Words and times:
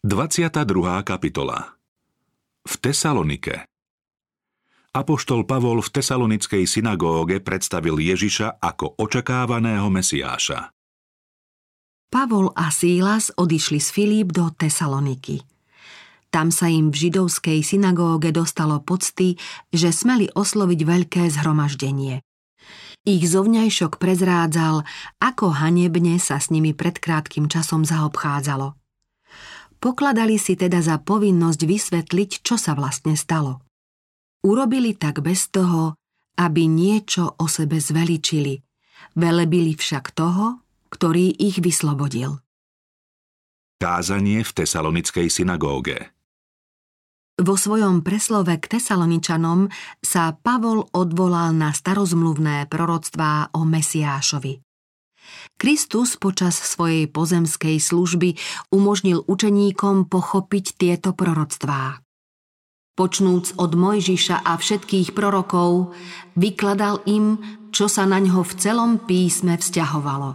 22. 0.00 0.56
kapitola 1.04 1.76
V 2.64 2.72
Tesalonike 2.80 3.68
Apoštol 4.96 5.44
Pavol 5.44 5.84
v 5.84 5.92
tesalonickej 5.92 6.64
synagóge 6.64 7.44
predstavil 7.44 8.00
Ježiša 8.00 8.64
ako 8.64 8.96
očakávaného 8.96 9.92
Mesiáša. 9.92 10.72
Pavol 12.08 12.48
a 12.56 12.72
Sílas 12.72 13.28
odišli 13.36 13.76
z 13.76 13.88
Filíp 13.92 14.32
do 14.32 14.48
Tesaloniky. 14.48 15.44
Tam 16.32 16.48
sa 16.48 16.72
im 16.72 16.88
v 16.88 16.96
židovskej 16.96 17.60
synagóge 17.60 18.32
dostalo 18.32 18.80
pocty, 18.80 19.36
že 19.68 19.92
smeli 19.92 20.32
osloviť 20.32 20.80
veľké 20.80 21.28
zhromaždenie. 21.28 22.24
Ich 23.04 23.28
zovňajšok 23.28 24.00
prezrádzal, 24.00 24.80
ako 25.20 25.60
hanebne 25.60 26.16
sa 26.16 26.40
s 26.40 26.48
nimi 26.48 26.72
pred 26.72 26.96
krátkým 26.96 27.52
časom 27.52 27.84
zaobchádzalo– 27.84 28.72
Pokladali 29.80 30.36
si 30.36 30.60
teda 30.60 30.84
za 30.84 31.00
povinnosť 31.00 31.60
vysvetliť, 31.64 32.30
čo 32.44 32.60
sa 32.60 32.76
vlastne 32.76 33.16
stalo. 33.16 33.64
Urobili 34.44 34.92
tak 34.92 35.24
bez 35.24 35.48
toho, 35.48 35.96
aby 36.36 36.68
niečo 36.68 37.40
o 37.40 37.48
sebe 37.48 37.80
zveličili, 37.80 38.60
velebili 39.16 39.72
však 39.72 40.12
toho, 40.12 40.60
ktorý 40.92 41.32
ich 41.32 41.64
vyslobodil. 41.64 42.44
Kázanie 43.80 44.44
v 44.44 44.50
tesalonickej 44.52 45.32
synagóge 45.32 46.12
Vo 47.40 47.56
svojom 47.56 48.04
preslove 48.04 48.60
k 48.60 48.76
tesaloničanom 48.76 49.72
sa 50.04 50.36
Pavol 50.36 50.84
odvolal 50.92 51.56
na 51.56 51.72
starozmluvné 51.72 52.68
proroctvá 52.68 53.56
o 53.56 53.64
Mesiášovi. 53.64 54.60
Kristus 55.60 56.16
počas 56.16 56.56
svojej 56.56 57.04
pozemskej 57.06 57.76
služby 57.76 58.36
umožnil 58.72 59.24
učeníkom 59.24 60.08
pochopiť 60.08 60.64
tieto 60.76 61.12
proroctvá. 61.12 62.00
Počnúc 62.96 63.56
od 63.56 63.72
Mojžiša 63.76 64.44
a 64.44 64.56
všetkých 64.60 65.16
prorokov, 65.16 65.96
vykladal 66.36 67.00
im, 67.08 67.40
čo 67.72 67.88
sa 67.88 68.04
na 68.04 68.20
ňo 68.20 68.44
v 68.44 68.52
celom 68.60 69.00
písme 69.00 69.56
vzťahovalo. 69.56 70.30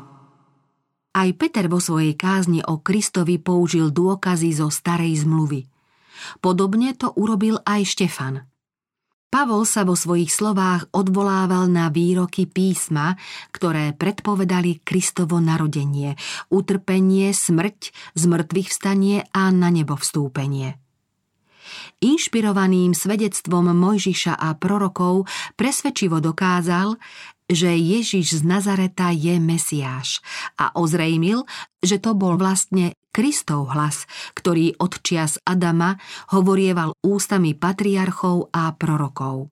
Aj 1.16 1.30
Peter 1.38 1.70
vo 1.72 1.80
svojej 1.80 2.17
kázni 2.17 2.59
o 2.66 2.81
Kristovi 2.81 3.39
použil 3.39 3.94
dôkazy 3.94 4.52
zo 4.52 4.67
starej 4.73 5.23
zmluvy. 5.23 5.67
Podobne 6.39 6.95
to 6.95 7.11
urobil 7.14 7.59
aj 7.64 7.81
Štefan– 7.86 8.36
Pavol 9.30 9.68
sa 9.68 9.84
vo 9.84 10.00
svojich 10.00 10.31
slovách 10.31 10.88
odvolával 10.95 11.68
na 11.68 11.92
výroky 11.92 12.48
písma, 12.48 13.20
ktoré 13.52 13.92
predpovedali 13.92 14.80
Kristovo 14.82 15.44
narodenie, 15.44 16.16
utrpenie, 16.48 17.36
smrť, 17.36 17.92
zmrtvých 18.16 18.70
vstanie 18.72 19.28
a 19.36 19.52
na 19.52 19.67
nebo 19.67 20.00
vstúpenie. 20.00 20.80
Inšpirovaným 22.00 22.94
svedectvom 22.94 23.73
Mojžiša 23.73 24.38
a 24.38 24.54
prorokov 24.56 25.26
presvedčivo 25.58 26.22
dokázal, 26.22 26.95
že 27.45 27.78
Ježiš 27.78 28.42
z 28.42 28.44
Nazareta 28.45 29.14
je 29.14 29.38
Mesiáš 29.38 30.22
a 30.58 30.73
ozrejmil, 30.73 31.45
že 31.82 32.02
to 32.02 32.17
bol 32.17 32.42
vlastne 32.42 32.98
Kristov 33.16 33.71
hlas, 33.71 34.03
ktorý 34.35 34.75
od 34.75 34.99
čias 34.99 35.39
Adama 35.47 35.95
hovorieval 36.35 36.99
ústami 36.99 37.55
patriarchov 37.55 38.52
a 38.52 38.75
prorokov. 38.75 39.47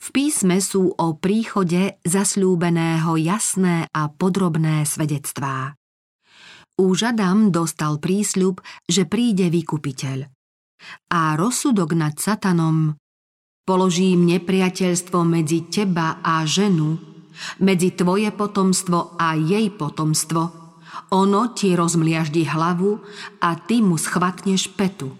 V 0.00 0.08
písme 0.08 0.56
sú 0.56 0.88
o 0.88 1.12
príchode 1.20 2.00
zasľúbeného 2.00 3.12
jasné 3.20 3.92
a 3.92 4.08
podrobné 4.08 4.88
svedectvá. 4.88 5.76
Už 6.80 7.12
Adam 7.12 7.52
dostal 7.52 8.00
prísľub, 8.00 8.64
že 8.88 9.04
príde 9.04 9.52
vykupiteľ. 9.52 10.24
A 11.12 11.36
rozsudok 11.36 11.92
nad 11.92 12.16
Satanom 12.16 12.96
Položím 13.62 14.26
nepriateľstvo 14.26 15.22
medzi 15.22 15.68
teba 15.70 16.24
a 16.24 16.42
ženu, 16.48 16.98
medzi 17.62 17.94
tvoje 17.94 18.32
potomstvo 18.32 19.20
a 19.20 19.38
jej 19.38 19.70
potomstvo. 19.70 20.61
Ono 21.12 21.52
ti 21.52 21.76
rozmliaždi 21.76 22.48
hlavu 22.48 22.96
a 23.44 23.52
ty 23.60 23.84
mu 23.84 24.00
schvatneš 24.00 24.72
petu. 24.72 25.12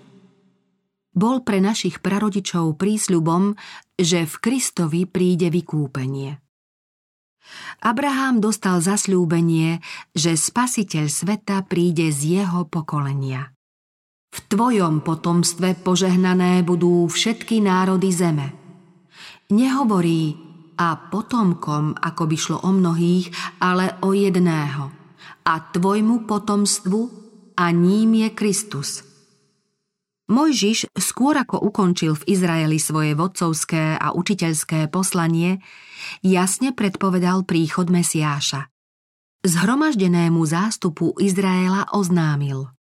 Bol 1.12 1.44
pre 1.44 1.60
našich 1.60 2.00
prarodičov 2.00 2.80
prísľubom, 2.80 3.53
že 4.00 4.25
v 4.25 4.34
Kristovi 4.41 5.04
príde 5.04 5.53
vykúpenie. 5.53 6.41
Abraham 7.84 8.41
dostal 8.41 8.80
zasľúbenie, 8.80 9.84
že 10.16 10.41
spasiteľ 10.41 11.12
sveta 11.12 11.60
príde 11.69 12.09
z 12.09 12.41
jeho 12.41 12.64
pokolenia. 12.64 13.53
V 14.32 14.38
tvojom 14.48 15.04
potomstve 15.04 15.76
požehnané 15.84 16.64
budú 16.64 17.04
všetky 17.04 17.60
národy 17.60 18.09
zeme. 18.09 18.56
Nehovorí 19.53 20.41
a 20.80 20.97
potomkom, 20.97 21.92
ako 22.00 22.22
by 22.24 22.36
šlo 22.41 22.59
o 22.64 22.72
mnohých, 22.72 23.28
ale 23.60 24.00
o 24.00 24.16
jedného. 24.16 25.01
A 25.42 25.54
tvojmu 25.75 26.25
potomstvu 26.26 27.00
a 27.58 27.70
ním 27.70 28.14
je 28.14 28.28
Kristus. 28.30 29.03
Mojžiš 30.30 30.94
skôr 30.97 31.36
ako 31.36 31.60
ukončil 31.60 32.16
v 32.16 32.26
Izraeli 32.30 32.78
svoje 32.78 33.12
vodcovské 33.12 33.98
a 33.98 34.14
učiteľské 34.16 34.88
poslanie, 34.88 35.60
jasne 36.25 36.72
predpovedal 36.72 37.44
príchod 37.44 37.91
Mesiáša. 37.92 38.70
Zhromaždenému 39.42 40.41
zástupu 40.47 41.19
Izraela 41.19 41.91
oznámil– 41.91 42.69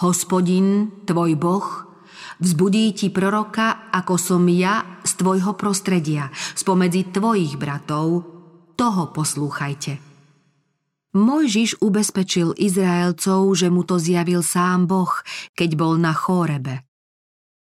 Hospodin, 0.00 1.04
tvoj 1.04 1.36
Boh, 1.36 1.66
vzbudí 2.40 2.96
ti 2.96 3.12
proroka, 3.12 3.92
ako 3.92 4.16
som 4.16 4.48
ja 4.48 5.02
z 5.04 5.12
tvojho 5.20 5.52
prostredia, 5.60 6.32
spomedzi 6.56 7.12
tvojich 7.12 7.60
bratov, 7.60 8.24
toho 8.80 9.02
poslúchajte. 9.12 10.09
Mojžiš 11.10 11.82
ubezpečil 11.82 12.54
Izraelcov, 12.54 13.50
že 13.58 13.66
mu 13.66 13.82
to 13.82 13.98
zjavil 13.98 14.46
sám 14.46 14.86
Boh, 14.86 15.10
keď 15.58 15.70
bol 15.74 15.98
na 15.98 16.14
Chórebe. 16.14 16.86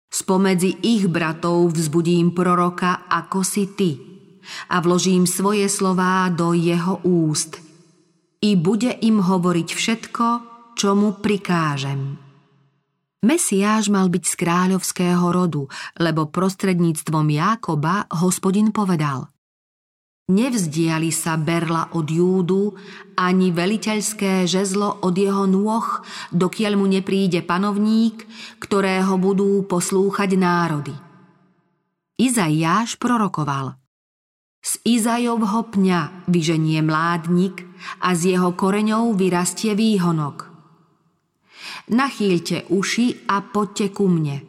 Spomedzi 0.09 0.81
ich 0.81 1.05
bratov 1.05 1.77
vzbudím 1.77 2.33
proroka, 2.33 3.05
ako 3.05 3.45
si 3.45 3.69
ty, 3.77 4.01
a 4.73 4.81
vložím 4.81 5.29
svoje 5.29 5.69
slová 5.69 6.33
do 6.33 6.57
jeho 6.57 7.05
úst. 7.05 7.61
I 8.41 8.57
bude 8.57 8.89
im 9.05 9.21
hovoriť 9.21 9.69
všetko, 9.69 10.27
čo 10.73 10.97
mu 10.97 11.21
prikážem. 11.21 12.17
Mesiáš 13.21 13.93
mal 13.93 14.09
byť 14.09 14.25
z 14.25 14.35
kráľovského 14.39 15.27
rodu, 15.29 15.69
lebo 16.01 16.33
prostredníctvom 16.33 17.27
Jákoba 17.29 18.09
hospodin 18.17 18.73
povedal 18.73 19.29
Nevzdiali 20.27 21.15
sa 21.15 21.39
berla 21.39 21.95
od 21.95 22.11
Júdu, 22.11 22.75
ani 23.15 23.55
veliteľské 23.55 24.43
žezlo 24.43 24.99
od 25.07 25.15
jeho 25.15 25.47
nôh, 25.47 25.87
dokiaľ 26.35 26.73
mu 26.75 26.91
nepríde 26.91 27.47
panovník, 27.47 28.27
ktorého 28.59 29.15
budú 29.23 29.63
poslúchať 29.71 30.35
národy. 30.35 30.95
Izaiáš 32.19 32.99
prorokoval 32.99 33.79
Z 34.59 34.83
Izajovho 34.83 35.71
pňa 35.71 36.27
vyženie 36.27 36.83
mládnik 36.83 37.63
a 38.03 38.19
z 38.19 38.35
jeho 38.35 38.51
koreňov 38.59 39.15
vyrastie 39.15 39.79
výhonok– 39.79 40.39
Nachýlte 41.87 42.67
uši 42.67 43.31
a 43.31 43.43
poďte 43.47 43.95
ku 43.95 44.11
mne. 44.11 44.43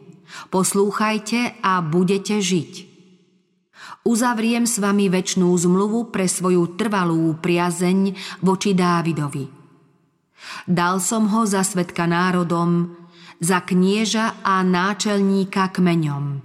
Poslúchajte 0.50 1.62
a 1.62 1.78
budete 1.78 2.42
žiť. 2.42 2.87
Uzavriem 4.08 4.64
s 4.64 4.80
vami 4.80 5.12
väčšnú 5.12 5.52
zmluvu 5.52 6.08
pre 6.08 6.24
svoju 6.24 6.80
trvalú 6.80 7.36
priazeň 7.36 8.16
voči 8.40 8.72
Dávidovi. 8.72 9.44
Dal 10.64 10.96
som 11.04 11.28
ho 11.28 11.44
za 11.44 11.60
svetka 11.60 12.08
národom, 12.08 12.96
za 13.36 13.60
knieža 13.60 14.40
a 14.40 14.64
náčelníka 14.64 15.68
kmeňom. 15.76 16.40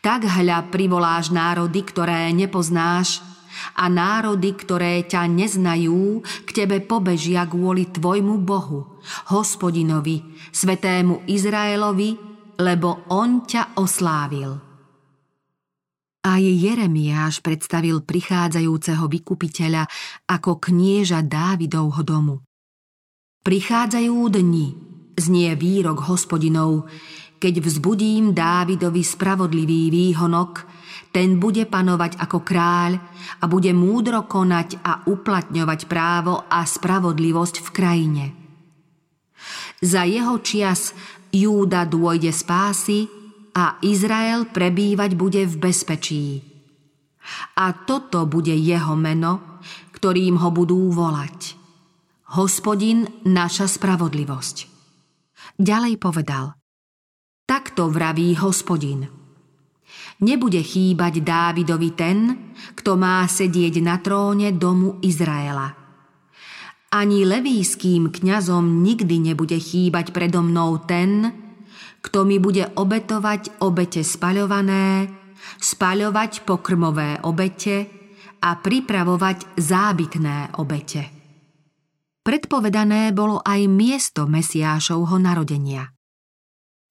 Tak 0.00 0.24
hľa 0.24 0.72
privoláš 0.72 1.28
národy, 1.28 1.84
ktoré 1.84 2.32
nepoznáš, 2.32 3.20
a 3.76 3.92
národy, 3.92 4.56
ktoré 4.56 5.04
ťa 5.04 5.28
neznajú, 5.28 6.24
k 6.48 6.50
tebe 6.64 6.80
pobežia 6.80 7.44
kvôli 7.44 7.92
tvojmu 7.92 8.40
Bohu, 8.40 8.96
hospodinovi, 9.28 10.24
svetému 10.48 11.28
Izraelovi, 11.28 12.16
lebo 12.56 13.04
on 13.12 13.44
ťa 13.44 13.76
oslávil. 13.76 14.69
Aj 16.20 16.44
Jeremiáš 16.44 17.40
predstavil 17.40 18.04
prichádzajúceho 18.04 19.08
vykupiteľa 19.08 19.88
ako 20.28 20.60
knieža 20.60 21.24
Dávidovho 21.24 22.04
domu. 22.04 22.44
Prichádzajú 23.40 24.28
dni, 24.28 24.68
znie 25.16 25.56
výrok 25.56 26.04
hospodinov, 26.04 26.92
keď 27.40 27.64
vzbudím 27.64 28.36
Dávidovi 28.36 29.00
spravodlivý 29.00 29.88
výhonok, 29.88 30.68
ten 31.08 31.40
bude 31.40 31.64
panovať 31.64 32.20
ako 32.20 32.44
kráľ 32.44 33.00
a 33.40 33.44
bude 33.48 33.72
múdro 33.72 34.28
konať 34.28 34.76
a 34.84 35.08
uplatňovať 35.08 35.80
právo 35.88 36.44
a 36.52 36.68
spravodlivosť 36.68 37.64
v 37.64 37.68
krajine. 37.72 38.24
Za 39.80 40.04
jeho 40.04 40.36
čias 40.44 40.92
Júda 41.32 41.88
dôjde 41.88 42.28
spásy 42.28 43.19
a 43.54 43.78
Izrael 43.82 44.48
prebývať 44.50 45.10
bude 45.18 45.42
v 45.46 45.54
bezpečí. 45.58 46.26
A 47.58 47.72
toto 47.74 48.24
bude 48.26 48.54
jeho 48.54 48.94
meno, 48.96 49.62
ktorým 49.94 50.40
ho 50.40 50.50
budú 50.50 50.90
volať. 50.90 51.58
Hospodin 52.38 53.06
naša 53.26 53.66
spravodlivosť. 53.66 54.56
Ďalej 55.58 55.94
povedal. 55.98 56.54
Takto 57.44 57.90
vraví 57.90 58.38
hospodin. 58.38 59.10
Nebude 60.22 60.62
chýbať 60.62 61.24
Dávidovi 61.24 61.90
ten, 61.98 62.18
kto 62.78 62.94
má 62.94 63.26
sedieť 63.26 63.82
na 63.82 63.98
tróne 63.98 64.54
domu 64.54 65.02
Izraela. 65.02 65.74
Ani 66.90 67.26
levíským 67.26 68.10
kňazom 68.14 68.82
nikdy 68.82 69.32
nebude 69.32 69.58
chýbať 69.58 70.14
predo 70.14 70.42
mnou 70.42 70.78
ten, 70.86 71.34
kto 72.00 72.24
mi 72.24 72.40
bude 72.40 72.64
obetovať 72.76 73.60
obete 73.64 74.00
spaľované, 74.00 75.08
spaľovať 75.60 76.44
pokrmové 76.48 77.20
obete 77.24 77.88
a 78.40 78.56
pripravovať 78.56 79.60
zábytné 79.60 80.56
obete. 80.56 81.02
Predpovedané 82.20 83.12
bolo 83.16 83.40
aj 83.40 83.60
miesto 83.68 84.28
Mesiášovho 84.28 85.16
narodenia. 85.16 85.88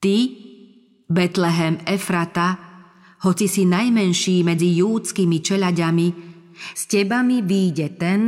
Ty, 0.01 0.17
Betlehem 1.09 1.81
Efrata, 1.85 2.57
hoci 3.25 3.45
si 3.45 3.65
najmenší 3.65 4.45
medzi 4.45 4.79
júdskými 4.79 5.37
čeľaďami, 5.41 6.07
s 6.59 6.81
tebami 6.87 7.41
výjde 7.45 7.87
ten, 7.97 8.21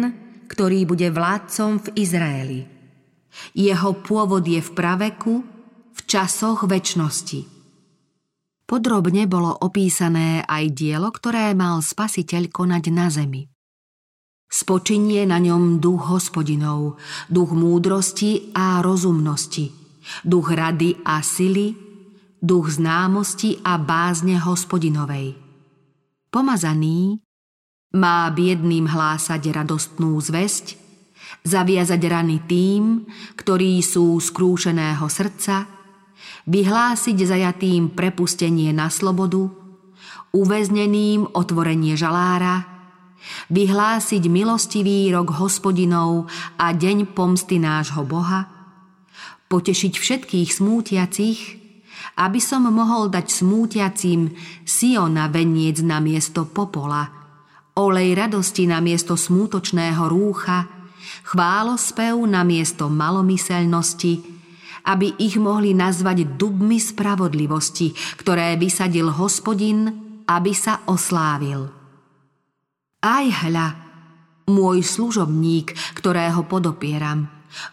ktorý 0.48 0.84
bude 0.84 1.08
vládcom 1.12 1.80
v 1.80 1.88
Izraeli. 2.00 2.60
Jeho 3.56 3.92
pôvod 4.04 4.44
je 4.44 4.60
v 4.60 4.72
praveku, 4.76 5.51
v 5.92 6.00
časoch 6.08 6.66
väčnosti. 6.68 7.48
Podrobne 8.64 9.28
bolo 9.28 9.52
opísané 9.52 10.48
aj 10.48 10.72
dielo, 10.72 11.12
ktoré 11.12 11.52
mal 11.52 11.84
spasiteľ 11.84 12.48
konať 12.48 12.84
na 12.96 13.12
zemi. 13.12 13.44
Spočinie 14.52 15.28
na 15.28 15.40
ňom 15.44 15.80
duch 15.84 16.08
hospodinov, 16.12 17.00
duch 17.28 17.52
múdrosti 17.52 18.52
a 18.56 18.80
rozumnosti, 18.80 19.72
duch 20.24 20.56
rady 20.56 21.04
a 21.04 21.20
sily, 21.20 21.76
duch 22.40 22.80
známosti 22.80 23.60
a 23.64 23.76
bázne 23.80 24.40
hospodinovej. 24.40 25.36
Pomazaný 26.32 27.20
má 27.96 28.32
biedným 28.32 28.88
hlásať 28.88 29.52
radostnú 29.52 30.16
zväzť, 30.16 30.80
zaviazať 31.44 32.02
rany 32.08 32.40
tým, 32.48 33.04
ktorí 33.36 33.84
sú 33.84 34.16
skrúšeného 34.20 35.04
srdca, 35.12 35.81
vyhlásiť 36.48 37.18
zajatým 37.18 37.94
prepustenie 37.94 38.74
na 38.74 38.88
slobodu, 38.88 39.50
uväzneným 40.32 41.36
otvorenie 41.36 42.00
žalára, 42.00 42.66
vyhlásiť 43.54 44.24
milostivý 44.32 45.12
rok 45.14 45.38
hospodinov 45.38 46.32
a 46.58 46.74
deň 46.74 47.14
pomsty 47.14 47.62
nášho 47.62 48.02
Boha, 48.08 48.50
potešiť 49.52 49.94
všetkých 49.98 50.50
smútiacich, 50.50 51.40
aby 52.18 52.40
som 52.42 52.66
mohol 52.66 53.12
dať 53.12 53.26
smútiacim 53.30 54.34
Siona 54.66 55.30
veniec 55.30 55.84
na 55.84 56.02
miesto 56.02 56.48
popola– 56.48 57.08
olej 57.76 58.16
radosti 58.16 58.68
na 58.68 58.84
miesto 58.84 59.16
smútočného 59.16 60.04
rúcha, 60.12 60.68
chválospev 61.24 62.20
na 62.28 62.44
miesto 62.44 62.92
malomyselnosti, 62.92 64.41
aby 64.88 65.18
ich 65.22 65.38
mohli 65.38 65.74
nazvať 65.76 66.38
dubmi 66.38 66.82
spravodlivosti, 66.82 67.94
ktoré 68.18 68.58
vysadil 68.58 69.14
hospodin, 69.14 69.90
aby 70.26 70.52
sa 70.56 70.82
oslávil. 70.88 71.70
Aj 73.02 73.26
hľa, 73.26 73.68
môj 74.52 74.86
služobník, 74.86 75.74
ktorého 75.98 76.46
podopieram, 76.46 77.26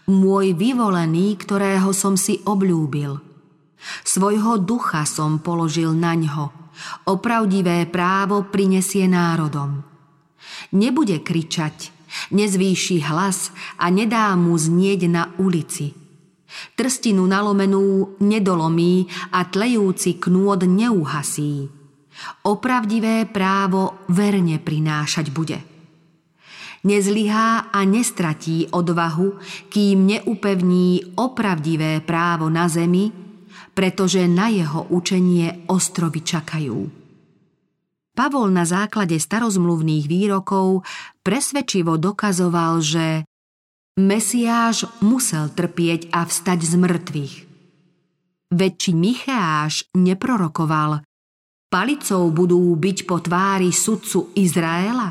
môj 0.08 0.56
vyvolený, 0.56 1.36
ktorého 1.36 1.92
som 1.92 2.16
si 2.16 2.40
obľúbil. 2.42 3.20
Svojho 4.02 4.58
ducha 4.58 5.06
som 5.06 5.38
položil 5.38 5.94
na 5.94 6.18
ňo, 6.18 6.50
opravdivé 7.06 7.86
právo 7.86 8.46
prinesie 8.48 9.06
národom. 9.06 9.84
Nebude 10.74 11.22
kričať, 11.22 11.94
nezvýši 12.34 13.04
hlas 13.06 13.54
a 13.78 13.92
nedá 13.92 14.34
mu 14.34 14.58
znieť 14.58 15.00
na 15.06 15.30
ulici. 15.38 16.07
Trstinu 16.74 17.26
nalomenú 17.26 18.16
nedolomí 18.22 19.06
a 19.34 19.46
tlejúci 19.46 20.18
knôd 20.18 20.64
neuhasí. 20.66 21.68
Opravdivé 22.46 23.26
právo 23.30 24.06
verne 24.10 24.58
prinášať 24.58 25.26
bude. 25.30 25.58
Nezlyhá 26.86 27.74
a 27.74 27.80
nestratí 27.82 28.70
odvahu, 28.70 29.38
kým 29.66 30.06
neupevní 30.06 31.18
opravdivé 31.18 31.98
právo 32.02 32.46
na 32.46 32.70
zemi, 32.70 33.10
pretože 33.74 34.26
na 34.30 34.50
jeho 34.50 34.86
učenie 34.90 35.66
ostrovy 35.70 36.22
čakajú. 36.22 36.78
Pavol 38.18 38.50
na 38.50 38.66
základe 38.66 39.14
starozmluvných 39.14 40.10
výrokov 40.10 40.82
presvedčivo 41.22 41.94
dokazoval, 41.94 42.82
že 42.82 43.22
Mesiáš 43.98 44.86
musel 45.02 45.50
trpieť 45.50 46.14
a 46.14 46.22
vstať 46.22 46.60
z 46.62 46.74
mŕtvych. 46.78 47.34
Veď 48.54 48.72
či 48.78 48.90
Micheáš 48.94 49.90
neprorokoval, 49.98 51.02
palicou 51.68 52.30
budú 52.30 52.72
byť 52.78 52.98
po 53.04 53.18
tvári 53.18 53.74
sudcu 53.74 54.32
Izraela? 54.38 55.10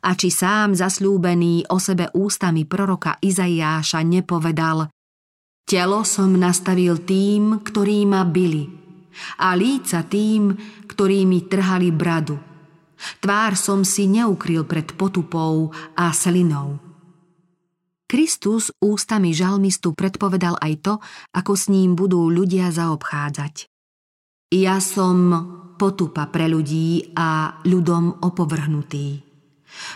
A 0.00 0.10
či 0.16 0.32
sám 0.32 0.72
zasľúbený 0.72 1.68
o 1.72 1.76
sebe 1.76 2.08
ústami 2.16 2.64
proroka 2.64 3.16
Izaiáša 3.20 4.00
nepovedal 4.04 4.88
Telo 5.64 6.02
som 6.02 6.34
nastavil 6.34 7.04
tým, 7.06 7.62
ktorí 7.62 8.02
ma 8.08 8.26
byli– 8.26 8.64
a 9.40 9.54
líca 9.56 10.02
tým, 10.06 10.54
ktorí 10.86 11.26
mi 11.26 11.44
trhali 11.44 11.90
bradu. 11.92 12.38
Tvár 13.20 13.56
som 13.56 13.80
si 13.80 14.04
neukryl 14.04 14.68
pred 14.68 14.92
potupou 14.92 15.72
a 15.96 16.12
slinou. 16.12 16.89
Kristus 18.10 18.74
ústami 18.82 19.30
žalmistu 19.30 19.94
predpovedal 19.94 20.58
aj 20.58 20.72
to, 20.82 20.94
ako 21.30 21.52
s 21.54 21.70
ním 21.70 21.94
budú 21.94 22.26
ľudia 22.26 22.74
zaobchádzať. 22.74 23.70
Ja 24.50 24.82
som 24.82 25.30
potupa 25.78 26.26
pre 26.26 26.50
ľudí 26.50 27.14
a 27.14 27.62
ľudom 27.62 28.18
opovrhnutý. 28.26 29.22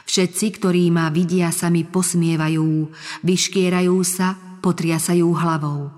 Všetci, 0.06 0.46
ktorí 0.62 0.94
ma 0.94 1.10
vidia, 1.10 1.50
sa 1.50 1.74
mi 1.74 1.82
posmievajú, 1.82 2.94
vyškierajú 3.26 3.96
sa, 4.06 4.38
potriasajú 4.62 5.28
hlavou. 5.34 5.90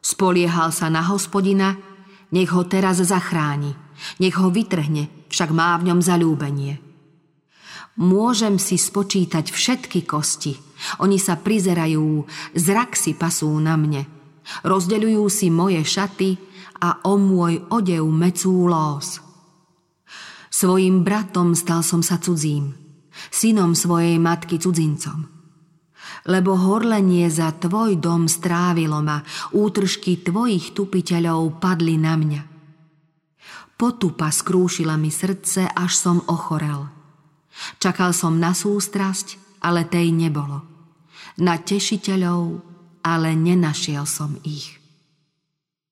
Spoliehal 0.00 0.72
sa 0.72 0.88
na 0.88 1.04
hospodina, 1.12 1.76
nech 2.32 2.48
ho 2.56 2.64
teraz 2.64 3.04
zachráni, 3.04 3.76
nech 4.16 4.32
ho 4.40 4.48
vytrhne, 4.48 5.12
však 5.28 5.52
má 5.52 5.76
v 5.76 5.92
ňom 5.92 6.00
zalúbenie. 6.00 6.80
Môžem 8.00 8.56
si 8.56 8.80
spočítať 8.80 9.52
všetky 9.52 10.08
kosti. 10.08 10.69
Oni 11.02 11.20
sa 11.20 11.36
prizerajú, 11.36 12.24
zrak 12.56 12.96
si 12.96 13.12
pasú 13.12 13.52
na 13.60 13.76
mne. 13.76 14.06
Rozdeľujú 14.64 15.24
si 15.28 15.52
moje 15.52 15.84
šaty 15.84 16.40
a 16.80 17.04
o 17.04 17.20
môj 17.20 17.68
odev 17.68 18.04
mecú 18.08 18.66
lós. 18.66 19.20
Svojim 20.50 21.06
bratom 21.06 21.54
stal 21.54 21.86
som 21.86 22.02
sa 22.02 22.18
cudzím, 22.18 22.74
synom 23.30 23.76
svojej 23.78 24.18
matky 24.18 24.58
cudzincom 24.58 25.40
lebo 26.28 26.56
horlenie 26.56 27.30
za 27.32 27.54
tvoj 27.56 27.96
dom 27.96 28.28
strávilo 28.28 29.00
ma, 29.00 29.24
útržky 29.56 30.20
tvojich 30.20 30.76
tupiteľov 30.76 31.62
padli 31.62 31.96
na 31.96 32.14
mňa. 32.18 32.42
Potupa 33.80 34.28
skrúšila 34.28 35.00
mi 35.00 35.08
srdce, 35.08 35.64
až 35.64 35.92
som 35.96 36.20
ochorel. 36.28 36.84
Čakal 37.80 38.12
som 38.12 38.36
na 38.36 38.52
sústrasť, 38.52 39.40
ale 39.64 39.88
tej 39.88 40.12
nebolo. 40.12 40.69
Na 41.40 41.56
tešiteľov, 41.56 42.60
ale 43.00 43.32
nenašiel 43.32 44.04
som 44.04 44.36
ich. 44.44 44.76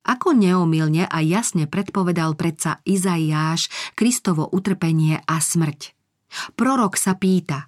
Ako 0.05 0.37
neomilne 0.37 1.09
a 1.09 1.19
jasne 1.25 1.65
predpovedal 1.65 2.37
predsa 2.37 2.85
Izaiáš 2.85 3.73
Kristovo 3.97 4.45
utrpenie 4.53 5.17
a 5.25 5.41
smrť. 5.41 5.97
Prorok 6.53 7.01
sa 7.01 7.17
pýta, 7.17 7.65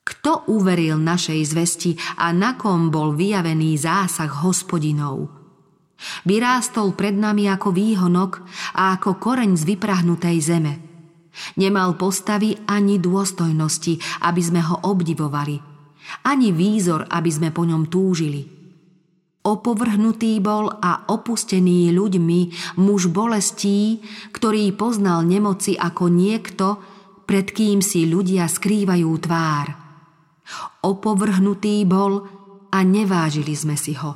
kto 0.00 0.48
uveril 0.48 0.96
našej 0.96 1.40
zvesti 1.44 1.92
a 2.16 2.32
na 2.32 2.56
kom 2.56 2.88
bol 2.88 3.12
vyjavený 3.12 3.76
zásah 3.76 4.32
hospodinov? 4.40 5.28
Vyrástol 6.24 6.96
pred 6.96 7.12
nami 7.12 7.44
ako 7.44 7.76
výhonok 7.76 8.40
a 8.72 8.96
ako 8.96 9.20
koreň 9.20 9.52
z 9.54 9.68
vyprahnutej 9.68 10.38
zeme. 10.40 10.74
Nemal 11.60 11.94
postavy 11.94 12.56
ani 12.66 12.96
dôstojnosti, 12.96 14.24
aby 14.24 14.40
sme 14.40 14.64
ho 14.64 14.80
obdivovali, 14.82 15.69
ani 16.22 16.54
výzor, 16.54 17.08
aby 17.10 17.30
sme 17.30 17.48
po 17.50 17.66
ňom 17.66 17.90
túžili. 17.90 18.60
Opovrhnutý 19.40 20.36
bol 20.44 20.68
a 20.68 21.08
opustený 21.08 21.88
ľuďmi 21.96 22.40
muž 22.76 23.08
bolestí, 23.08 24.04
ktorý 24.36 24.68
poznal 24.76 25.24
nemoci 25.24 25.80
ako 25.80 26.12
niekto, 26.12 26.66
pred 27.24 27.48
kým 27.48 27.80
si 27.80 28.04
ľudia 28.04 28.44
skrývajú 28.44 29.10
tvár. 29.16 29.66
Opovrhnutý 30.84 31.82
bol 31.88 32.26
a 32.68 32.78
nevážili 32.86 33.56
sme 33.56 33.80
si 33.80 33.96
ho. 33.96 34.14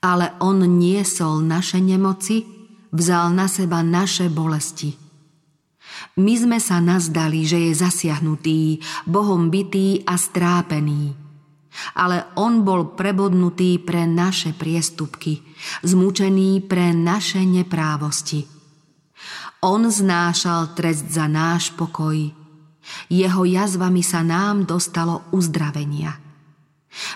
Ale 0.00 0.34
on 0.42 0.64
niesol 0.80 1.44
naše 1.44 1.78
nemoci, 1.78 2.44
vzal 2.90 3.30
na 3.32 3.46
seba 3.46 3.80
naše 3.80 4.26
bolesti. 4.26 4.99
My 6.16 6.34
sme 6.36 6.58
sa 6.58 6.80
nazdali, 6.80 7.44
že 7.44 7.70
je 7.70 7.72
zasiahnutý, 7.76 8.80
Bohom 9.04 9.48
bitý 9.48 10.04
a 10.04 10.16
strápený– 10.16 11.12
ale 11.94 12.26
on 12.36 12.66
bol 12.66 12.98
prebodnutý 12.98 13.78
pre 13.78 14.04
naše 14.04 14.52
priestupky, 14.52 15.42
zmučený 15.86 16.66
pre 16.66 16.90
naše 16.90 17.46
neprávosti. 17.46 18.46
On 19.60 19.84
znášal 19.84 20.72
trest 20.72 21.12
za 21.12 21.28
náš 21.28 21.70
pokoj. 21.76 22.16
Jeho 23.12 23.42
jazvami 23.44 24.00
sa 24.00 24.24
nám 24.24 24.64
dostalo 24.64 25.28
uzdravenia. 25.30 26.16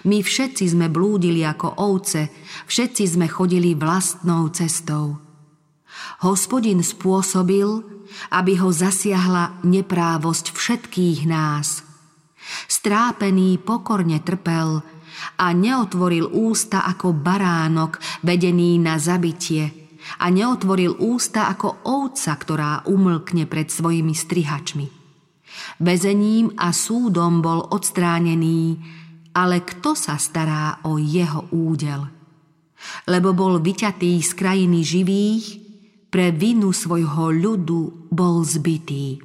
My 0.07 0.23
všetci 0.23 0.71
sme 0.71 0.87
blúdili 0.87 1.43
ako 1.43 1.83
ovce, 1.83 2.31
všetci 2.71 3.05
sme 3.11 3.27
chodili 3.27 3.75
vlastnou 3.75 4.47
cestou. 4.55 5.24
Hospodin 6.25 6.81
spôsobil, 6.81 7.85
aby 8.33 8.57
ho 8.57 8.73
zasiahla 8.73 9.61
neprávosť 9.61 10.57
všetkých 10.57 11.29
nás– 11.29 11.69
Strápený 12.69 13.57
pokorne 13.61 14.21
trpel 14.21 14.85
a 15.41 15.47
neotvoril 15.57 16.29
ústa 16.29 16.85
ako 16.85 17.17
baránok 17.17 17.99
vedený 18.21 18.77
na 18.77 19.01
zabitie 19.01 19.89
a 20.21 20.29
neotvoril 20.29 21.01
ústa 21.01 21.49
ako 21.49 21.89
ovca, 21.89 22.33
ktorá 22.37 22.73
umlkne 22.85 23.49
pred 23.49 23.73
svojimi 23.73 24.13
strihačmi. 24.13 24.87
Vezením 25.81 26.53
a 26.61 26.75
súdom 26.77 27.41
bol 27.41 27.65
odstránený, 27.73 28.77
ale 29.33 29.65
kto 29.65 29.97
sa 29.97 30.21
stará 30.21 30.85
o 30.85 31.01
jeho 31.01 31.49
údel? 31.55 32.05
Lebo 33.09 33.33
bol 33.33 33.65
vyťatý 33.65 34.21
z 34.21 34.31
krajiny 34.37 34.85
živých, 34.85 35.64
pre 36.15 36.31
vinu 36.31 36.71
svojho 36.71 37.35
ľudu 37.35 38.07
bol 38.15 38.47
zbytý. 38.47 39.19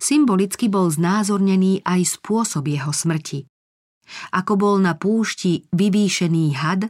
Symbolicky 0.00 0.72
bol 0.72 0.88
znázornený 0.88 1.84
aj 1.84 2.16
spôsob 2.16 2.64
jeho 2.64 2.96
smrti. 2.96 3.44
Ako 4.32 4.56
bol 4.56 4.80
na 4.80 4.96
púšti 4.96 5.68
vyvýšený 5.76 6.56
had, 6.56 6.88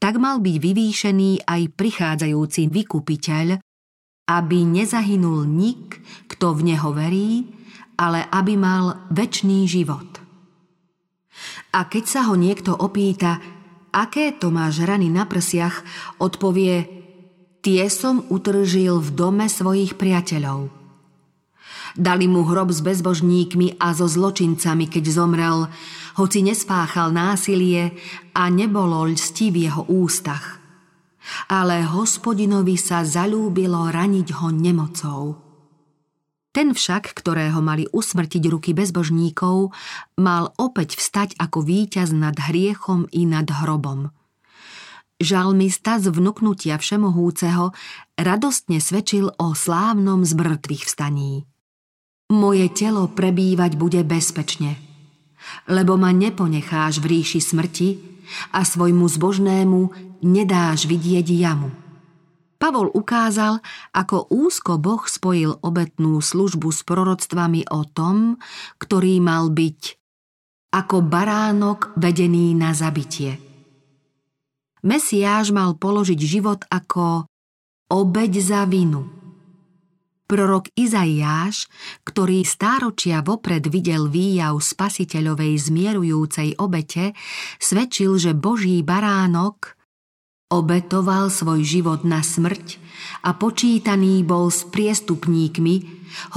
tak 0.00 0.16
mal 0.16 0.40
byť 0.40 0.56
vyvýšený 0.56 1.44
aj 1.44 1.76
prichádzajúci 1.76 2.72
vykupiteľ, 2.72 3.60
aby 4.24 4.58
nezahynul 4.72 5.44
nik, 5.44 6.00
kto 6.24 6.56
v 6.56 6.72
neho 6.72 6.96
verí, 6.96 7.44
ale 8.00 8.24
aby 8.32 8.56
mal 8.56 9.04
väčší 9.12 9.68
život. 9.68 10.24
A 11.76 11.92
keď 11.92 12.04
sa 12.08 12.20
ho 12.32 12.40
niekto 12.40 12.72
opýta, 12.72 13.36
aké 13.92 14.32
to 14.32 14.48
máš 14.48 14.80
rany 14.80 15.12
na 15.12 15.28
prsiach, 15.28 15.84
odpovie, 16.24 17.03
tie 17.64 17.88
som 17.88 18.20
utržil 18.28 19.00
v 19.00 19.08
dome 19.16 19.48
svojich 19.48 19.96
priateľov– 19.96 20.68
Dali 21.94 22.26
mu 22.26 22.42
hrob 22.42 22.74
s 22.74 22.82
bezbožníkmi 22.82 23.78
a 23.78 23.94
so 23.94 24.10
zločincami, 24.10 24.90
keď 24.90 25.04
zomrel, 25.14 25.70
hoci 26.18 26.42
nespáchal 26.42 27.14
násilie 27.14 27.94
a 28.34 28.50
nebolo 28.50 29.06
lsti 29.14 29.46
v 29.54 29.56
jeho 29.70 29.86
ústach. 29.86 30.58
Ale 31.46 31.86
hospodinovi 31.86 32.74
sa 32.74 33.06
zalúbilo 33.06 33.94
raniť 33.94 34.28
ho 34.42 34.50
nemocou. 34.50 35.22
Ten 36.50 36.74
však, 36.74 37.14
ktorého 37.14 37.62
mali 37.62 37.86
usmrtiť 37.90 38.42
ruky 38.50 38.74
bezbožníkov, 38.74 39.70
mal 40.18 40.50
opäť 40.58 40.98
vstať 40.98 41.38
ako 41.38 41.62
víťaz 41.62 42.10
nad 42.10 42.34
hriechom 42.34 43.06
i 43.14 43.22
nad 43.22 43.46
hrobom. 43.46 44.10
Žalmista 45.22 46.02
z 46.02 46.10
vnuknutia 46.10 46.74
Všemohúceho 46.74 47.70
radostne 48.18 48.82
svedčil 48.82 49.30
o 49.38 49.54
slávnom 49.54 50.26
zmrtvých 50.26 50.90
vstaní. 50.90 51.46
Moje 52.34 52.66
telo 52.74 53.06
prebývať 53.06 53.78
bude 53.78 54.02
bezpečne, 54.02 54.74
lebo 55.70 55.94
ma 55.94 56.10
neponecháš 56.10 56.98
v 56.98 57.20
ríši 57.20 57.38
smrti 57.38 57.88
a 58.56 58.66
svojmu 58.66 59.06
zbožnému 59.06 59.80
nedáš 60.24 60.88
vidieť 60.88 61.26
jamu. 61.30 61.70
Pavol 62.56 62.88
ukázal, 62.96 63.60
ako 63.92 64.32
úzko 64.32 64.80
Boh 64.80 65.04
spojil 65.04 65.60
obetnú 65.60 66.24
službu 66.24 66.72
s 66.72 66.80
proroctvami 66.80 67.68
o 67.68 67.84
tom, 67.84 68.40
ktorý 68.80 69.20
mal 69.20 69.52
byť 69.52 69.80
ako 70.72 71.06
baránok 71.06 71.92
vedený 72.00 72.56
na 72.56 72.72
zabitie. 72.72 73.43
Mesiáš 74.84 75.48
mal 75.50 75.74
položiť 75.80 76.20
život 76.20 76.60
ako 76.68 77.24
obeď 77.88 78.32
za 78.38 78.62
vinu– 78.68 79.08
Prorok 80.24 80.72
Izaiáš, 80.72 81.68
ktorý 82.08 82.48
stáročia 82.48 83.20
vopred 83.20 83.68
videl 83.68 84.08
výjav 84.08 84.56
spasiteľovej 84.56 85.68
zmierujúcej 85.68 86.56
obete, 86.56 87.12
svedčil, 87.60 88.16
že 88.16 88.32
Boží 88.32 88.80
baránok 88.80 89.76
obetoval 90.48 91.28
svoj 91.28 91.60
život 91.60 92.08
na 92.08 92.24
smrť 92.24 92.80
a 93.20 93.36
počítaný 93.36 94.24
bol 94.24 94.48
s 94.48 94.64
priestupníkmi, 94.64 95.74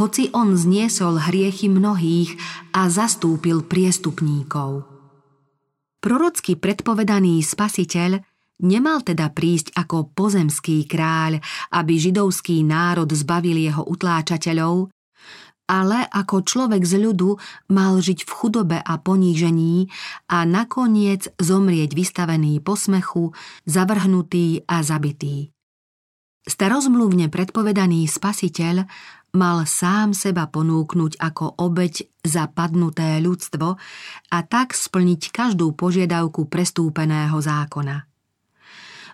hoci 0.04 0.36
on 0.36 0.60
zniesol 0.60 1.24
hriechy 1.24 1.72
mnohých 1.72 2.36
a 2.76 2.92
zastúpil 2.92 3.64
priestupníkov. 3.64 4.84
Prorocky 6.04 6.60
predpovedaný 6.60 7.40
spasiteľ 7.40 8.20
Nemal 8.58 9.06
teda 9.06 9.30
prísť 9.30 9.78
ako 9.78 10.18
pozemský 10.18 10.90
kráľ, 10.90 11.38
aby 11.78 11.94
židovský 12.02 12.66
národ 12.66 13.06
zbavil 13.14 13.54
jeho 13.54 13.86
utláčateľov, 13.86 14.90
ale 15.68 16.08
ako 16.10 16.42
človek 16.48 16.82
z 16.82 17.06
ľudu 17.06 17.38
mal 17.76 18.00
žiť 18.00 18.24
v 18.24 18.32
chudobe 18.32 18.78
a 18.80 18.94
ponížení 18.98 19.92
a 20.32 20.48
nakoniec 20.48 21.30
zomrieť 21.38 21.92
vystavený 21.94 22.64
posmechu, 22.64 23.36
zavrhnutý 23.68 24.64
a 24.66 24.82
zabitý. 24.82 25.52
Starozmluvne 26.48 27.28
predpovedaný 27.28 28.08
spasiteľ 28.08 28.88
mal 29.36 29.68
sám 29.68 30.16
seba 30.16 30.48
ponúknuť 30.48 31.20
ako 31.20 31.60
obeď 31.60 32.08
za 32.24 32.48
padnuté 32.48 33.20
ľudstvo 33.20 33.68
a 34.32 34.38
tak 34.48 34.72
splniť 34.72 35.36
každú 35.36 35.76
požiadavku 35.76 36.48
prestúpeného 36.48 37.36
zákona. 37.38 38.17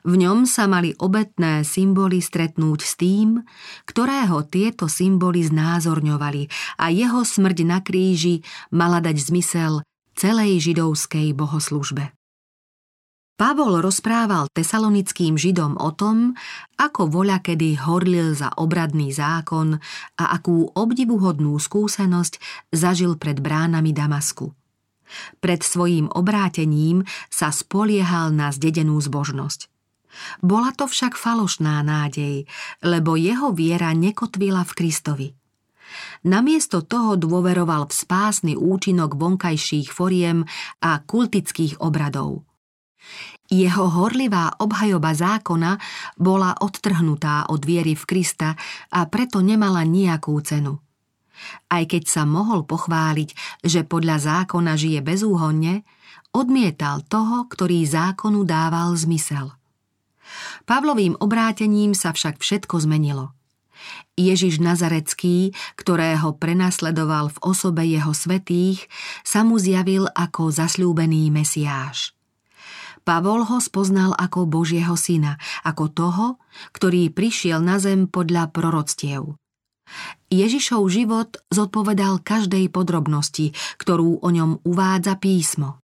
V 0.03 0.19
ňom 0.19 0.43
sa 0.43 0.67
mali 0.67 0.91
obetné 0.99 1.63
symboly 1.63 2.19
stretnúť 2.19 2.79
s 2.83 2.99
tým, 2.99 3.39
ktorého 3.87 4.43
tieto 4.43 4.91
symboly 4.91 5.47
znázorňovali 5.47 6.51
a 6.75 6.91
jeho 6.91 7.23
smrť 7.23 7.57
na 7.63 7.79
kríži 7.79 8.43
mala 8.75 8.99
dať 8.99 9.15
zmysel 9.15 9.79
celej 10.19 10.59
židovskej 10.59 11.31
bohoslužbe. 11.31 12.11
Pavol 13.33 13.81
rozprával 13.81 14.45
tesalonickým 14.53 15.39
židom 15.39 15.73
o 15.81 15.89
tom, 15.95 16.37
ako 16.77 17.09
voľa 17.09 17.41
kedy 17.41 17.81
horlil 17.81 18.37
za 18.37 18.53
obradný 18.53 19.09
zákon 19.09 19.81
a 20.21 20.23
akú 20.37 20.69
obdivuhodnú 20.69 21.57
skúsenosť 21.57 22.37
zažil 22.69 23.17
pred 23.17 23.41
bránami 23.41 23.89
Damasku. 23.89 24.53
Pred 25.41 25.65
svojím 25.65 26.13
obrátením 26.13 27.09
sa 27.33 27.49
spoliehal 27.49 28.29
na 28.29 28.53
zdedenú 28.53 29.01
zbožnosť. 29.01 29.72
Bola 30.41 30.71
to 30.75 30.85
však 30.89 31.17
falošná 31.17 31.81
nádej, 31.81 32.45
lebo 32.85 33.17
jeho 33.17 33.51
viera 33.51 33.91
nekotvila 33.93 34.63
v 34.67 34.75
Kristovi. 34.75 35.29
Namiesto 36.25 36.81
toho 36.81 37.19
dôveroval 37.19 37.89
v 37.89 37.93
spásny 37.93 38.53
účinok 38.57 39.13
vonkajších 39.19 39.93
foriem 39.93 40.47
a 40.81 41.03
kultických 41.03 41.83
obradov. 41.83 42.47
Jeho 43.51 43.85
horlivá 43.91 44.55
obhajoba 44.57 45.13
zákona 45.13 45.77
bola 46.17 46.57
odtrhnutá 46.63 47.51
od 47.51 47.61
viery 47.61 47.93
v 47.93 48.03
Krista 48.07 48.55
a 48.89 49.05
preto 49.05 49.43
nemala 49.43 49.83
nejakú 49.83 50.33
cenu. 50.41 50.79
Aj 51.67 51.83
keď 51.83 52.07
sa 52.07 52.23
mohol 52.23 52.63
pochváliť, 52.63 53.61
že 53.61 53.83
podľa 53.83 54.47
zákona 54.47 54.79
žije 54.79 55.03
bezúhonne, 55.03 55.83
odmietal 56.31 57.03
toho, 57.05 57.45
ktorý 57.51 57.83
zákonu 57.83 58.47
dával 58.47 58.95
zmysel. 58.95 59.51
Pavlovým 60.65 61.19
obrátením 61.19 61.97
sa 61.97 62.15
však 62.15 62.39
všetko 62.39 62.83
zmenilo. 62.83 63.33
Ježiš 64.15 64.61
Nazarecký, 64.63 65.51
ktorého 65.75 66.37
prenasledoval 66.37 67.33
v 67.33 67.41
osobe 67.43 67.83
jeho 67.83 68.13
svetých, 68.15 68.87
sa 69.27 69.43
mu 69.43 69.59
zjavil 69.59 70.07
ako 70.13 70.53
zasľúbený 70.53 71.33
Mesiáš. 71.33 72.15
Pavol 73.03 73.43
ho 73.43 73.59
spoznal 73.59 74.15
ako 74.15 74.47
Božieho 74.47 74.95
syna, 74.95 75.35
ako 75.67 75.91
toho, 75.91 76.27
ktorý 76.71 77.11
prišiel 77.11 77.59
na 77.59 77.75
zem 77.75 78.07
podľa 78.07 78.55
proroctiev. 78.55 79.35
Ježišov 80.31 80.87
život 80.87 81.35
zodpovedal 81.51 82.23
každej 82.23 82.71
podrobnosti, 82.71 83.51
ktorú 83.75 84.23
o 84.23 84.29
ňom 84.31 84.63
uvádza 84.63 85.19
písmo. 85.19 85.82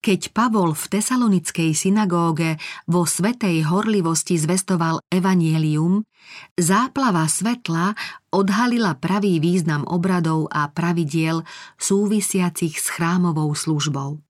Keď 0.00 0.30
Pavol 0.30 0.76
v 0.76 0.84
tesalonickej 0.86 1.74
synagóge 1.74 2.62
vo 2.86 3.02
svetej 3.02 3.66
horlivosti 3.66 4.38
zvestoval 4.38 5.02
evanielium, 5.10 6.06
záplava 6.54 7.26
svetla 7.26 7.96
odhalila 8.30 8.94
pravý 9.02 9.42
význam 9.42 9.82
obradov 9.88 10.46
a 10.54 10.70
pravidiel 10.70 11.42
súvisiacich 11.80 12.78
s 12.78 12.86
chrámovou 12.92 13.50
službou. 13.56 14.22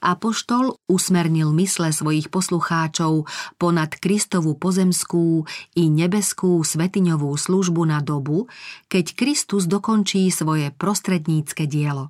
Apoštol 0.00 0.80
usmernil 0.88 1.52
mysle 1.52 1.92
svojich 1.92 2.32
poslucháčov 2.32 3.28
ponad 3.60 3.92
Kristovu 4.00 4.56
pozemskú 4.56 5.44
i 5.76 5.92
nebeskú 5.92 6.64
svetiňovú 6.64 7.28
službu 7.36 7.84
na 7.84 8.00
dobu, 8.00 8.48
keď 8.88 9.12
Kristus 9.12 9.68
dokončí 9.68 10.32
svoje 10.32 10.72
prostrednícke 10.72 11.68
dielo. 11.68 12.08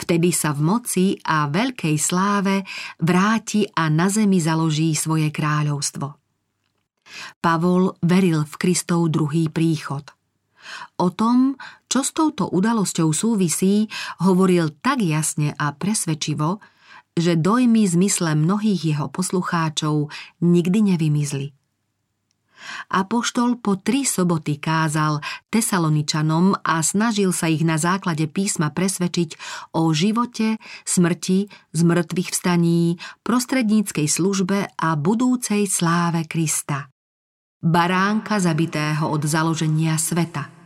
Vtedy 0.00 0.32
sa 0.32 0.56
v 0.56 0.60
moci 0.64 1.06
a 1.24 1.46
veľkej 1.48 1.96
sláve 2.00 2.64
vráti 3.00 3.68
a 3.68 3.92
na 3.92 4.08
zemi 4.08 4.40
založí 4.40 4.96
svoje 4.96 5.28
kráľovstvo. 5.28 6.18
Pavol 7.40 7.96
veril 8.04 8.44
v 8.44 8.54
Kristov 8.60 9.08
druhý 9.08 9.48
príchod. 9.48 10.04
O 11.00 11.08
tom, 11.08 11.56
čo 11.88 12.04
s 12.04 12.12
touto 12.12 12.52
udalosťou 12.52 13.08
súvisí, 13.16 13.88
hovoril 14.20 14.76
tak 14.84 15.00
jasne 15.00 15.56
a 15.56 15.72
presvedčivo, 15.72 16.60
že 17.16 17.40
dojmy 17.40 17.88
zmysle 17.88 18.36
mnohých 18.36 18.94
jeho 18.94 19.06
poslucháčov 19.08 20.12
nikdy 20.44 20.94
nevymizli. 20.94 21.56
Apoštol 22.92 23.58
po 23.58 23.78
tri 23.80 24.02
soboty 24.04 24.56
kázal 24.56 25.20
Tesaloničanom 25.48 26.58
a 26.64 26.80
snažil 26.80 27.34
sa 27.34 27.48
ich 27.48 27.62
na 27.62 27.76
základe 27.76 28.26
písma 28.26 28.70
presvedčiť 28.70 29.38
o 29.76 29.90
živote, 29.92 30.60
smrti, 30.86 31.48
zmrtvých 31.72 32.30
vstaní, 32.34 32.96
prostredníckej 33.22 34.06
službe 34.08 34.70
a 34.76 34.88
budúcej 34.98 35.66
sláve 35.68 36.26
Krista. 36.26 36.90
Baránka 37.58 38.38
zabitého 38.38 39.10
od 39.10 39.22
založenia 39.26 39.98
sveta– 39.98 40.54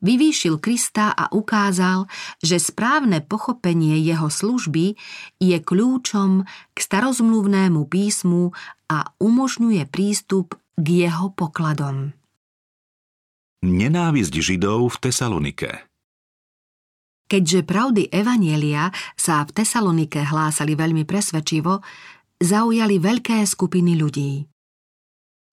Vyvýšil 0.00 0.56
Krista 0.64 1.12
a 1.12 1.28
ukázal, 1.28 2.08
že 2.40 2.56
správne 2.56 3.20
pochopenie 3.20 4.00
jeho 4.00 4.32
služby 4.32 4.96
je 5.36 5.56
kľúčom 5.60 6.48
k 6.72 6.78
starozmluvnému 6.80 7.84
písmu 7.84 8.56
a 8.88 9.12
umožňuje 9.20 9.84
prístup 9.92 10.56
k 10.80 11.06
jeho 11.06 11.30
pokladom. 11.36 12.16
Nenávisť 13.60 14.34
Židov 14.40 14.96
v 14.96 14.96
Tesalonike 15.04 15.90
Keďže 17.30 17.62
pravdy 17.62 18.02
Evanielia 18.10 18.90
sa 19.14 19.46
v 19.46 19.54
Tesalonike 19.54 20.26
hlásali 20.26 20.74
veľmi 20.74 21.06
presvedčivo, 21.06 21.78
zaujali 22.42 22.98
veľké 22.98 23.38
skupiny 23.46 23.94
ľudí. 23.94 24.42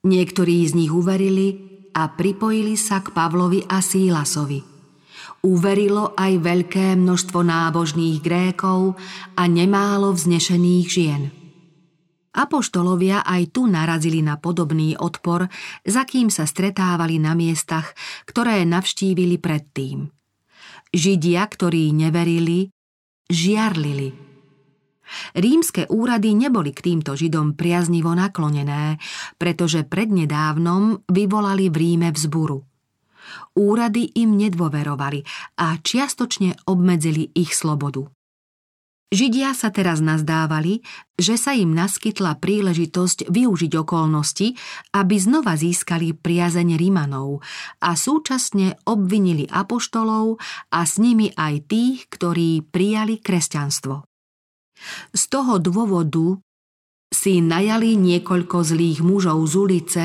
Niektorí 0.10 0.66
z 0.66 0.74
nich 0.74 0.90
uverili 0.90 1.48
a 1.94 2.10
pripojili 2.10 2.74
sa 2.74 3.06
k 3.06 3.14
Pavlovi 3.14 3.62
a 3.70 3.78
Sílasovi. 3.78 4.66
Uverilo 5.46 6.18
aj 6.18 6.34
veľké 6.42 6.98
množstvo 6.98 7.46
nábožných 7.46 8.26
Grékov 8.26 8.98
a 9.38 9.46
nemálo 9.46 10.18
vznešených 10.18 10.88
žien– 10.90 11.24
Apoštolovia 12.34 13.24
aj 13.24 13.56
tu 13.56 13.66
narazili 13.66 14.20
na 14.20 14.38
podobný 14.38 14.98
odpor, 15.00 15.48
za 15.88 16.04
kým 16.04 16.28
sa 16.28 16.44
stretávali 16.44 17.18
na 17.18 17.34
miestach, 17.34 17.96
ktoré 18.28 18.62
navštívili 18.68 19.40
predtým. 19.40 20.12
Židia, 20.92 21.44
ktorí 21.44 21.92
neverili, 21.92 22.72
žiarlili. 23.28 24.28
Rímske 25.40 25.88
úrady 25.88 26.36
neboli 26.36 26.76
k 26.76 26.92
týmto 26.92 27.16
Židom 27.16 27.56
priaznivo 27.56 28.12
naklonené, 28.12 29.00
pretože 29.40 29.88
prednedávnom 29.88 31.08
vyvolali 31.08 31.72
v 31.72 31.76
Ríme 31.76 32.10
vzburu. 32.12 32.60
Úrady 33.56 34.20
im 34.24 34.40
nedôverovali 34.40 35.24
a 35.60 35.80
čiastočne 35.80 36.68
obmedzili 36.68 37.32
ich 37.36 37.56
slobodu. 37.56 38.17
Židia 39.08 39.56
sa 39.56 39.72
teraz 39.72 40.04
nazdávali, 40.04 40.84
že 41.16 41.40
sa 41.40 41.56
im 41.56 41.72
naskytla 41.72 42.44
príležitosť 42.44 43.32
využiť 43.32 43.72
okolnosti, 43.80 44.52
aby 44.92 45.16
znova 45.16 45.56
získali 45.56 46.12
priazeň 46.12 46.76
Rimanov 46.76 47.40
a 47.80 47.96
súčasne 47.96 48.76
obvinili 48.84 49.48
apoštolov 49.48 50.44
a 50.76 50.80
s 50.84 51.00
nimi 51.00 51.32
aj 51.32 51.72
tých, 51.72 52.12
ktorí 52.12 52.68
prijali 52.68 53.24
kresťanstvo. 53.24 54.04
Z 55.16 55.24
toho 55.32 55.56
dôvodu 55.64 56.44
si 57.08 57.40
najali 57.40 57.96
niekoľko 57.96 58.58
zlých 58.60 59.00
mužov 59.00 59.40
z 59.48 59.54
ulice 59.56 60.04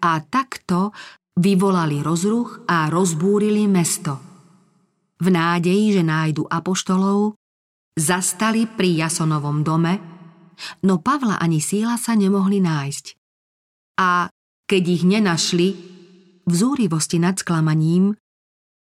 a 0.00 0.12
takto 0.24 0.96
vyvolali 1.36 2.00
rozruch 2.00 2.64
a 2.64 2.88
rozbúrili 2.88 3.68
mesto. 3.68 4.16
V 5.20 5.28
nádeji, 5.28 6.00
že 6.00 6.02
nájdu 6.02 6.48
apoštolov, 6.48 7.36
Zastali 7.98 8.70
pri 8.70 9.02
Jasonovom 9.02 9.66
dome, 9.66 9.94
no 10.86 11.02
Pavla 11.02 11.42
ani 11.42 11.58
Síla 11.58 11.98
sa 11.98 12.14
nemohli 12.14 12.62
nájsť. 12.62 13.04
A 14.00 14.30
keď 14.70 14.82
ich 14.86 15.02
nenašli, 15.02 15.68
v 16.46 16.52
zúrivosti 16.52 17.18
nad 17.18 17.38
sklamaním, 17.38 18.14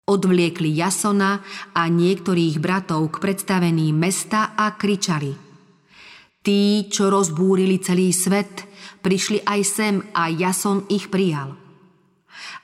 odvliekli 0.06 0.70
Jasona 0.70 1.42
a 1.74 1.82
niektorých 1.90 2.62
bratov 2.62 3.10
k 3.10 3.16
predstaveným 3.22 3.94
mesta 3.94 4.54
a 4.54 4.74
kričali. 4.78 5.34
Tí, 6.46 6.86
čo 6.86 7.10
rozbúrili 7.10 7.82
celý 7.82 8.14
svet, 8.14 8.70
prišli 9.02 9.42
aj 9.42 9.60
sem 9.66 9.94
a 10.14 10.30
Jason 10.30 10.86
ich 10.86 11.10
prijal. 11.10 11.58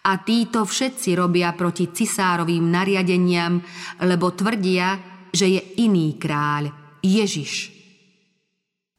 A 0.06 0.12
títo 0.22 0.62
všetci 0.62 1.18
robia 1.18 1.50
proti 1.54 1.90
cisárovým 1.90 2.70
nariadeniam, 2.70 3.58
lebo 4.06 4.30
tvrdia, 4.34 5.11
že 5.32 5.48
je 5.48 5.60
iný 5.80 6.20
kráľ, 6.20 6.70
Ježiš. 7.02 7.72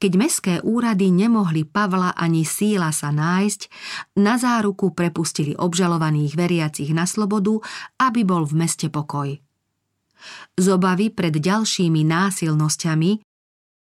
Keď 0.04 0.12
meské 0.20 0.54
úrady 0.60 1.16
nemohli 1.16 1.64
Pavla 1.64 2.12
ani 2.12 2.44
síla 2.44 2.92
sa 2.92 3.16
nájsť, 3.16 3.62
na 4.20 4.36
záruku 4.36 4.92
prepustili 4.92 5.56
obžalovaných 5.56 6.36
veriacich 6.36 6.92
na 6.92 7.08
slobodu, 7.08 7.64
aby 8.04 8.28
bol 8.28 8.44
v 8.44 8.68
meste 8.68 8.92
pokoj. 8.92 9.32
Z 10.60 10.66
obavy 10.68 11.08
pred 11.08 11.40
ďalšími 11.40 12.04
násilnosťami 12.04 13.12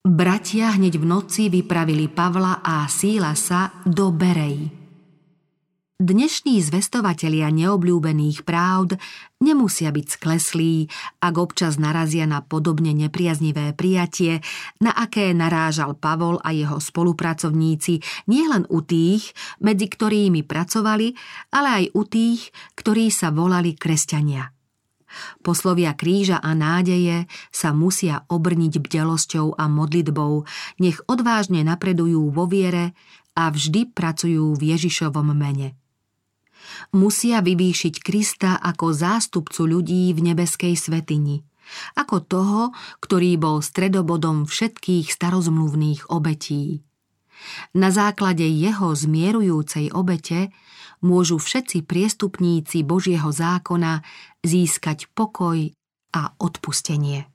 bratia 0.06 0.78
hneď 0.78 1.02
v 1.02 1.06
noci 1.10 1.50
vypravili 1.50 2.06
Pavla 2.06 2.62
a 2.62 2.86
síla 2.86 3.34
sa 3.34 3.82
do 3.82 4.14
Bereji. 4.14 4.81
Dnešní 6.02 6.58
zvestovatelia 6.66 7.54
neobľúbených 7.54 8.42
právd 8.42 8.98
nemusia 9.38 9.94
byť 9.94 10.06
skleslí, 10.10 10.90
ak 11.22 11.34
občas 11.38 11.78
narazia 11.78 12.26
na 12.26 12.42
podobne 12.42 12.90
nepriaznivé 12.90 13.78
prijatie, 13.78 14.42
na 14.82 14.98
aké 14.98 15.30
narážal 15.30 15.94
Pavol 15.94 16.42
a 16.42 16.58
jeho 16.58 16.82
spolupracovníci 16.82 18.02
nielen 18.26 18.66
u 18.74 18.82
tých, 18.82 19.30
medzi 19.62 19.86
ktorými 19.86 20.42
pracovali, 20.42 21.14
ale 21.54 21.70
aj 21.70 21.86
u 21.94 22.04
tých, 22.10 22.50
ktorí 22.74 23.14
sa 23.14 23.30
volali 23.30 23.78
kresťania. 23.78 24.50
Poslovia 25.46 25.94
kríža 25.94 26.42
a 26.42 26.58
nádeje 26.58 27.30
sa 27.54 27.78
musia 27.78 28.26
obrniť 28.26 28.82
bdelosťou 28.82 29.54
a 29.54 29.70
modlitbou, 29.70 30.50
nech 30.82 30.98
odvážne 31.06 31.62
napredujú 31.62 32.34
vo 32.34 32.50
viere 32.50 32.98
a 33.38 33.54
vždy 33.54 33.94
pracujú 33.94 34.58
v 34.58 34.74
Ježišovom 34.74 35.30
mene 35.38 35.78
musia 36.94 37.40
vyvýšiť 37.40 37.96
Krista 38.04 38.60
ako 38.60 38.92
zástupcu 38.92 39.62
ľudí 39.66 40.12
v 40.12 40.20
nebeskej 40.32 40.76
svetini, 40.76 41.42
ako 41.96 42.16
toho, 42.22 42.62
ktorý 43.00 43.40
bol 43.40 43.64
stredobodom 43.64 44.44
všetkých 44.44 45.10
starozmluvných 45.10 46.12
obetí. 46.12 46.84
Na 47.74 47.90
základe 47.90 48.46
jeho 48.46 48.94
zmierujúcej 48.94 49.90
obete 49.96 50.54
môžu 51.02 51.42
všetci 51.42 51.82
priestupníci 51.90 52.86
Božieho 52.86 53.34
zákona 53.34 54.06
získať 54.46 55.10
pokoj 55.18 55.74
a 56.14 56.22
odpustenie. 56.38 57.31